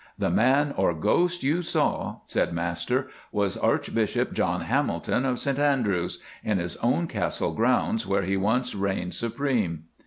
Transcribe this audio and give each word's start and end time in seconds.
"'The 0.17 0.31
man, 0.31 0.73
or 0.77 0.95
ghost, 0.95 1.43
you 1.43 1.61
saw,' 1.61 2.21
said 2.25 2.53
master, 2.53 3.07
'was 3.31 3.55
Archbishop 3.55 4.33
John 4.33 4.61
Hamilton 4.61 5.25
of 5.25 5.37
St 5.37 5.59
Andrews—in 5.59 6.57
his 6.57 6.75
own 6.77 7.05
Castle 7.05 7.51
grounds 7.53 8.07
where 8.07 8.23
he 8.23 8.35
once 8.35 8.73
reigned 8.73 9.13
supreme. 9.13 9.83